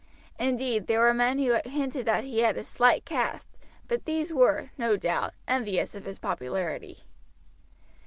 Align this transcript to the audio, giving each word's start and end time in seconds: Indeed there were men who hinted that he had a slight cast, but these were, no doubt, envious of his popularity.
Indeed 0.39 0.87
there 0.87 1.01
were 1.01 1.13
men 1.13 1.37
who 1.37 1.59
hinted 1.63 2.07
that 2.07 2.23
he 2.23 2.39
had 2.39 2.57
a 2.57 2.63
slight 2.63 3.05
cast, 3.05 3.47
but 3.87 4.05
these 4.05 4.33
were, 4.33 4.71
no 4.75 4.97
doubt, 4.97 5.35
envious 5.47 5.93
of 5.93 6.05
his 6.05 6.17
popularity. 6.17 7.03